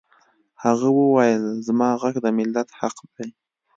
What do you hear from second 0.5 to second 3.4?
هغه وویل زما غږ د ملت حق دی